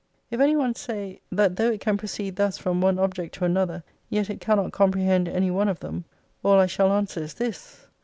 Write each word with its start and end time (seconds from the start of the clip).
If 0.31 0.39
any 0.39 0.55
one 0.55 0.73
say, 0.73 1.21
that 1.31 1.57
though 1.57 1.69
it 1.69 1.79
can 1.79 1.95
proceed 1.95 2.35
thus 2.35 2.57
from 2.57 2.81
one 2.81 2.97
object 2.97 3.35
to 3.35 3.45
another, 3.45 3.83
yet 4.09 4.31
it 4.31 4.41
can 4.41 4.57
not 4.57 4.71
comprehend 4.71 5.29
any 5.29 5.51
one 5.51 5.69
of 5.69 5.79
them, 5.79 6.05
all 6.43 6.57
I 6.59 6.65
shall 6.65 6.91
answer 6.91 7.21
is 7.21 7.35
this. 7.35 7.85